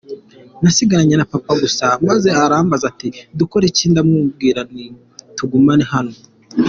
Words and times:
Nasigaranye 0.61 1.15
na 1.17 1.29
Papa 1.33 1.51
gusa 1.63 1.85
maze 2.07 2.27
arambaza 2.45 2.85
ati 2.91 3.07
‘dukore 3.39 3.63
iki?’ 3.69 3.85
ndamubwira 3.91 4.59
nti 4.69 4.85
‘tugume 5.37 5.73
hano. 5.93 6.13